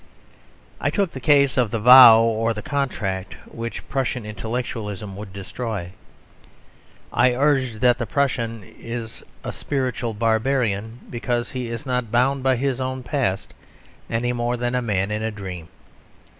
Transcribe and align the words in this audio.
I 0.79 0.89
took 0.89 1.11
the 1.11 1.19
case 1.19 1.57
of 1.57 1.69
the 1.69 1.77
vow 1.77 2.21
or 2.23 2.55
the 2.55 2.63
contract, 2.63 3.35
which 3.45 3.87
Prussian 3.87 4.25
intellectualism 4.25 5.15
would 5.15 5.31
destroy. 5.31 5.91
I 7.13 7.35
urged 7.35 7.81
that 7.81 7.99
the 7.99 8.07
Prussian 8.07 8.63
is 8.63 9.21
a 9.43 9.51
spiritual 9.51 10.15
Barbarian, 10.15 11.01
because 11.11 11.51
he 11.51 11.67
is 11.67 11.85
not 11.85 12.11
bound 12.11 12.41
by 12.41 12.55
his 12.55 12.81
own 12.81 13.03
past, 13.03 13.53
any 14.09 14.33
more 14.33 14.57
than 14.57 14.73
a 14.73 14.81
man 14.81 15.11
in 15.11 15.21
a 15.21 15.29
dream. 15.29 15.67